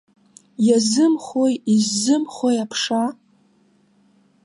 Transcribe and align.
Иазымхои, 0.67 1.53
иззымхои 1.73 2.55
аԥша? 2.63 3.03